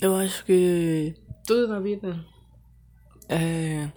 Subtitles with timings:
[0.00, 1.14] Eu acho que
[1.46, 2.24] tudo na vida
[3.28, 3.90] é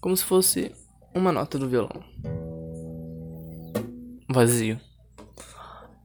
[0.00, 0.72] como se fosse
[1.14, 2.04] uma nota do violão.
[4.28, 4.80] Vazio.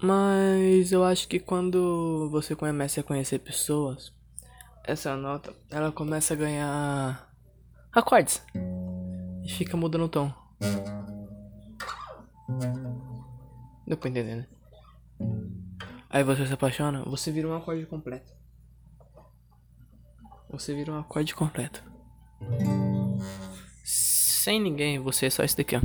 [0.02, 4.12] Mas eu acho que quando você começa a conhecer pessoas,
[4.84, 7.34] essa nota ela começa a ganhar
[7.92, 8.44] acordes
[9.46, 10.34] e fica mudando o tom.
[13.86, 14.48] Deu pra entender, né?
[16.14, 18.32] Aí você se apaixona, você vira um acorde completo.
[20.52, 21.84] Você vira um acorde completo.
[23.84, 25.80] Sem ninguém, você é só isso daqui, ó.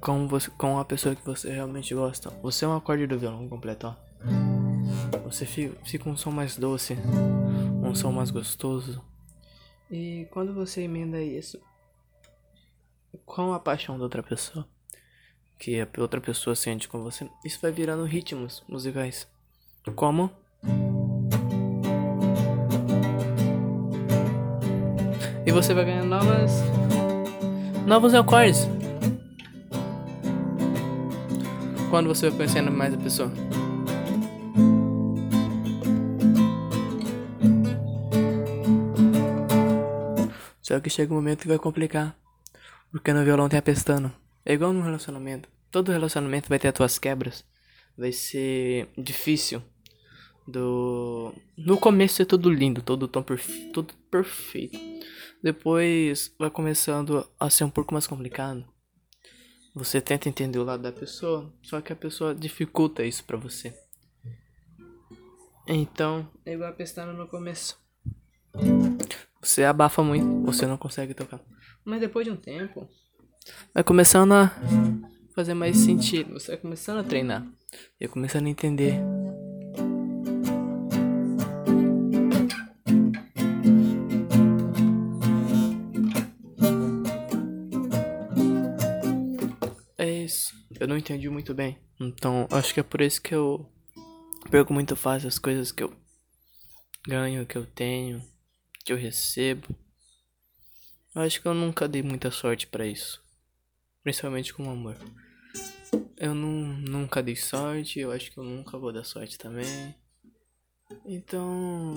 [0.00, 2.30] Com, você, com a pessoa que você realmente gosta.
[2.42, 3.94] Você é um acorde do violão completo, ó.
[5.22, 6.98] Você fica, fica um som mais doce,
[7.80, 9.00] um som mais gostoso.
[9.88, 11.62] E quando você emenda isso
[13.24, 14.68] com a paixão da outra pessoa,
[15.58, 19.26] que a outra pessoa sente com você, isso vai virando ritmos musicais.
[19.94, 20.30] Como?
[25.44, 26.50] E você vai ganhar novas.
[27.86, 28.68] novos acordes.
[31.88, 33.32] Quando você vai conhecendo mais a pessoa.
[40.60, 42.16] Só que chega um momento que vai complicar.
[42.90, 44.12] Porque no violão tem a pestana.
[44.46, 45.48] É igual num relacionamento.
[45.72, 47.44] Todo relacionamento vai ter as tuas quebras.
[47.98, 49.60] Vai ser difícil.
[50.46, 51.34] Do.
[51.58, 53.72] No começo é tudo lindo, todo tom perfe...
[53.72, 54.78] tudo perfeito.
[55.42, 58.64] Depois vai começando a ser um pouco mais complicado.
[59.74, 63.74] Você tenta entender o lado da pessoa, só que a pessoa dificulta isso para você.
[65.66, 67.76] Então, é igual a pestana no começo.
[69.42, 71.40] Você abafa muito, você não consegue tocar.
[71.84, 72.88] Mas depois de um tempo,
[73.72, 74.52] vai começando a
[75.34, 76.32] fazer mais sentido.
[76.32, 77.46] Você vai começando a treinar.
[78.00, 78.94] E começando a entender.
[89.98, 90.54] É isso.
[90.78, 91.78] Eu não entendi muito bem.
[92.00, 93.66] Então, acho que é por isso que eu
[94.50, 95.92] perco muito fácil as coisas que eu
[97.06, 98.22] ganho, que eu tenho,
[98.84, 99.66] que eu recebo.
[101.14, 103.25] Eu acho que eu nunca dei muita sorte para isso.
[104.06, 104.96] Principalmente com o amor.
[106.16, 109.96] Eu não, nunca dei sorte, eu acho que eu nunca vou dar sorte também.
[111.04, 111.92] Então,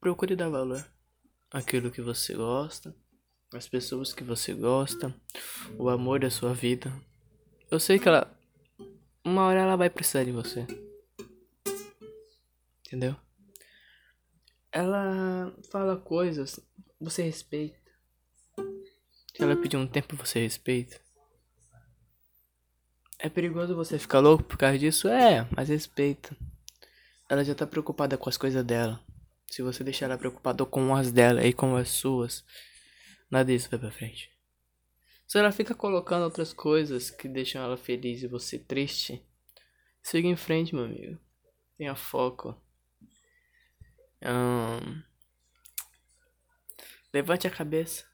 [0.00, 0.88] procure dar valor
[1.50, 2.94] àquilo que você gosta,
[3.52, 5.12] às pessoas que você gosta,
[5.76, 6.92] o amor da sua vida.
[7.72, 8.32] Eu sei que ela
[9.24, 10.64] uma hora ela vai precisar de você.
[12.86, 13.16] Entendeu?
[14.70, 16.60] Ela fala coisas,
[17.00, 17.90] você respeita.
[19.36, 21.04] Se ela pedir um tempo, você respeita.
[23.18, 25.08] É perigoso você ficar louco por causa disso?
[25.08, 26.36] É, mas respeita.
[27.28, 29.00] Ela já tá preocupada com as coisas dela.
[29.46, 32.44] Se você deixar ela preocupada com as dela e com as suas,
[33.30, 34.30] nada disso vai pra frente.
[35.26, 39.24] Se ela fica colocando outras coisas que deixam ela feliz e você triste,
[40.02, 41.18] siga em frente, meu amigo.
[41.76, 42.54] Tenha foco.
[44.22, 45.02] Hum...
[47.12, 48.04] Levante a cabeça.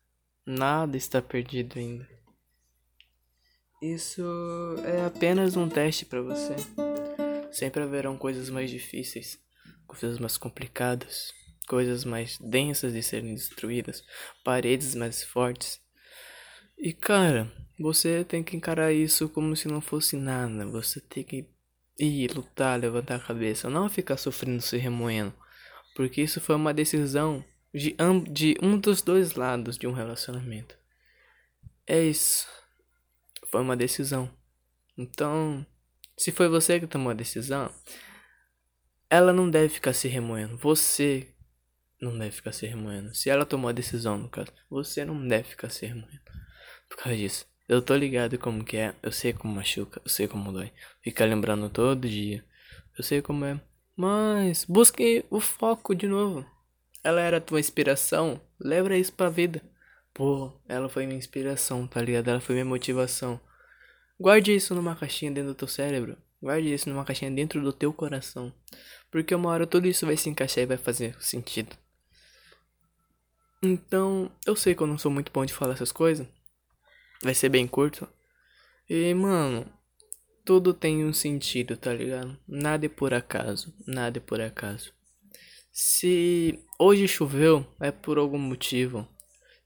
[0.47, 2.09] Nada está perdido ainda.
[3.83, 4.23] Isso
[4.85, 6.55] é apenas um teste para você.
[7.51, 9.41] Sempre haverão coisas mais difíceis,
[9.89, 11.35] coisas mais complicadas,
[11.67, 14.05] coisas mais densas de serem destruídas,
[14.45, 15.81] paredes mais fortes.
[16.79, 20.65] E cara, você tem que encarar isso como se não fosse nada.
[20.65, 21.49] Você tem que
[21.99, 25.35] ir lutar, levantar a cabeça, não ficar sofrendo, se remoendo,
[25.97, 27.45] porque isso foi uma decisão
[27.75, 27.97] de,
[28.31, 30.77] de um dos dois lados de um relacionamento.
[31.85, 32.62] É isso
[33.47, 34.31] foi uma decisão.
[34.97, 35.65] Então,
[36.17, 37.73] se foi você que tomou a decisão,
[39.09, 40.57] ela não deve ficar se remoendo.
[40.59, 41.29] Você
[42.01, 43.15] não deve ficar se remoendo.
[43.15, 46.21] Se ela tomou a decisão, no caso, você não deve ficar se remoendo.
[46.89, 47.47] Por causa disso.
[47.69, 48.95] Eu tô ligado como que é.
[49.03, 50.01] Eu sei como machuca.
[50.05, 50.73] Eu sei como dói.
[51.01, 52.45] Ficar lembrando todo dia.
[52.97, 53.61] Eu sei como é.
[53.97, 56.45] Mas busque o foco de novo.
[57.05, 58.41] Ela era tua inspiração.
[58.61, 59.63] Leva isso pra vida.
[60.15, 62.29] Pô, ela foi minha inspiração, tá ligado?
[62.29, 63.41] Ela foi minha motivação.
[64.21, 66.17] Guarde isso numa caixinha dentro do teu cérebro.
[66.41, 68.53] Guarde isso numa caixinha dentro do teu coração.
[69.11, 71.77] Porque uma hora tudo isso vai se encaixar e vai fazer sentido.
[73.63, 76.27] Então, eu sei que eu não sou muito bom de falar essas coisas.
[77.23, 78.09] Vai ser bem curto.
[78.91, 79.65] E, mano,
[80.45, 82.37] tudo tem um sentido, tá ligado?
[82.47, 83.73] Nada é por acaso.
[83.87, 84.93] Nada é por acaso.
[85.71, 89.09] Se hoje choveu, é por algum motivo.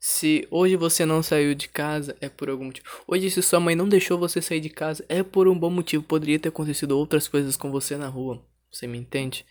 [0.08, 2.86] Se hoje você não saiu de casa, é por algum motivo.
[3.08, 6.04] Hoje, se sua mãe não deixou você sair de casa, é por um bom motivo.
[6.04, 8.40] Poderia ter acontecido outras coisas com você na rua.
[8.70, 9.44] Você me entende?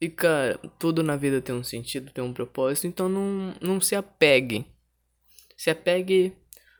[0.00, 3.94] E cara, tudo na vida tem um sentido, tem um propósito, então não, não se
[3.94, 4.66] apegue.
[5.56, 6.36] Se apegue.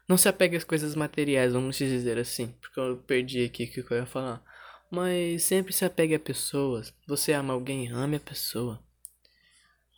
[0.09, 2.49] Não se apegue às coisas materiais, vamos dizer assim.
[2.61, 4.43] Porque eu perdi aqui o que eu ia falar.
[4.91, 6.93] Mas sempre se apegue a pessoas.
[7.07, 8.83] Você ama alguém, ame a pessoa.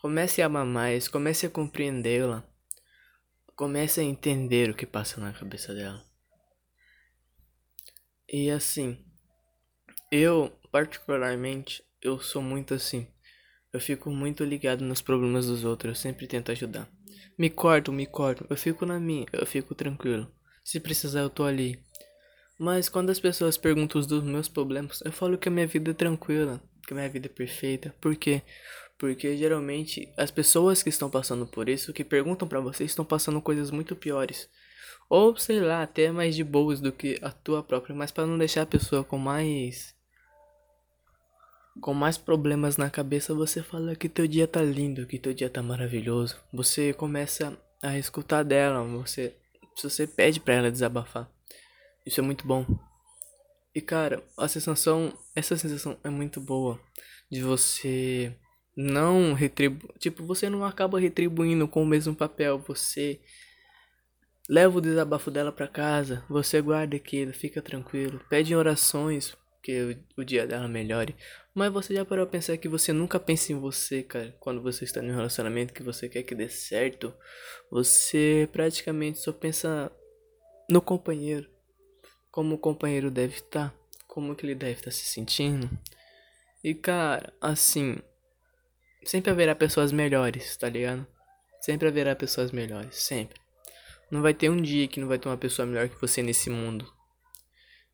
[0.02, 2.46] Comece a amar mais, comece a compreendê-la.
[3.56, 6.04] Comece a entender o que passa na cabeça dela.
[8.28, 9.02] E assim,
[10.12, 13.08] eu particularmente, eu sou muito assim.
[13.72, 16.86] Eu fico muito ligado nos problemas dos outros, eu sempre tento ajudar.
[17.38, 20.30] Me corto, me corto, eu fico na minha, eu fico tranquilo.
[20.62, 21.82] Se precisar, eu tô ali.
[22.58, 25.94] Mas quando as pessoas perguntam dos meus problemas, eu falo que a minha vida é
[25.94, 27.94] tranquila, que a minha vida é perfeita.
[28.00, 28.42] Por quê?
[28.98, 33.42] Porque geralmente as pessoas que estão passando por isso, que perguntam para você, estão passando
[33.42, 34.48] coisas muito piores.
[35.08, 38.38] Ou sei lá, até mais de boas do que a tua própria, mas para não
[38.38, 39.94] deixar a pessoa com mais
[41.80, 45.50] com mais problemas na cabeça, você fala que teu dia tá lindo, que teu dia
[45.50, 46.36] tá maravilhoso.
[46.52, 49.36] Você começa a escutar dela, você
[49.82, 51.30] você pede para ela desabafar.
[52.04, 52.64] Isso é muito bom.
[53.74, 56.80] E cara, a sensação, essa sensação é muito boa
[57.30, 58.34] de você
[58.76, 63.20] não retribuir, tipo, você não acaba retribuindo com o mesmo papel, você
[64.48, 70.20] leva o desabafo dela para casa, você guarda aquilo, fica tranquilo, pede orações que o,
[70.20, 71.16] o dia dela melhore.
[71.54, 74.84] Mas você já parou a pensar que você nunca pensa em você, cara, quando você
[74.84, 77.12] está em um relacionamento que você quer que dê certo,
[77.70, 79.90] você praticamente só pensa
[80.70, 81.48] no companheiro,
[82.30, 83.74] como o companheiro deve estar,
[84.06, 85.68] como que ele deve estar se sentindo.
[86.62, 87.96] E cara, assim,
[89.06, 91.06] sempre haverá pessoas melhores, tá ligado?
[91.60, 93.40] Sempre haverá pessoas melhores, sempre.
[94.10, 96.50] Não vai ter um dia que não vai ter uma pessoa melhor que você nesse
[96.50, 96.92] mundo.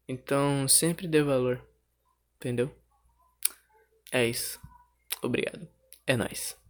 [0.06, 1.64] Então, sempre dê valor.
[2.37, 2.75] Entendeu?
[4.11, 4.61] É isso.
[5.23, 5.69] Obrigado.
[6.06, 6.62] É nóis.